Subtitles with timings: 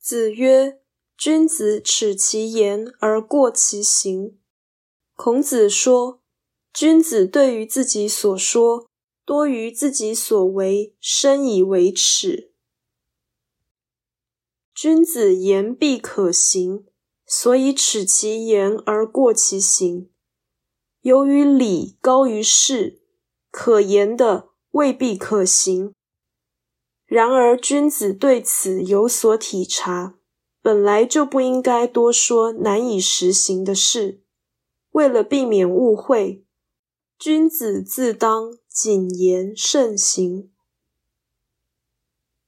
[0.00, 0.80] 子曰
[1.18, 4.38] ：“君子耻其言而过其行。”
[5.14, 6.22] 孔子说，
[6.72, 8.88] 君子对于自己所说
[9.24, 12.52] 多于自己所为，深以为耻。
[14.72, 16.86] 君子言必可行，
[17.26, 20.08] 所以耻其言而过其行。
[21.00, 23.02] 由于礼高于事，
[23.50, 25.92] 可言的未必可行。
[27.08, 30.16] 然而，君子对此有所体察，
[30.60, 34.22] 本来就不应该多说难以实行的事。
[34.90, 36.44] 为了避免误会，
[37.18, 40.50] 君子自当谨言慎行。